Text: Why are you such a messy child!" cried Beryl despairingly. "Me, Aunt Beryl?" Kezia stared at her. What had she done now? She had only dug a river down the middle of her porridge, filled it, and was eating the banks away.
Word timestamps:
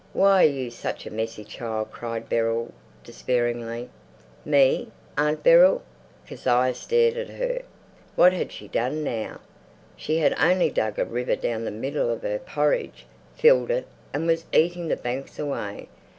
Why 0.13 0.43
are 0.45 0.49
you 0.49 0.71
such 0.71 1.05
a 1.05 1.11
messy 1.13 1.43
child!" 1.43 1.91
cried 1.91 2.27
Beryl 2.27 2.73
despairingly. 3.03 3.89
"Me, 4.43 4.89
Aunt 5.15 5.43
Beryl?" 5.43 5.83
Kezia 6.25 6.73
stared 6.73 7.17
at 7.17 7.29
her. 7.29 7.61
What 8.15 8.33
had 8.33 8.51
she 8.51 8.67
done 8.67 9.03
now? 9.03 9.41
She 9.95 10.17
had 10.17 10.33
only 10.39 10.71
dug 10.71 10.97
a 10.97 11.05
river 11.05 11.35
down 11.35 11.65
the 11.65 11.69
middle 11.69 12.09
of 12.09 12.23
her 12.23 12.39
porridge, 12.39 13.05
filled 13.35 13.69
it, 13.69 13.85
and 14.11 14.25
was 14.25 14.45
eating 14.51 14.87
the 14.87 14.95
banks 14.97 15.37
away. 15.37 15.87